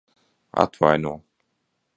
Atvaino. 0.63 1.13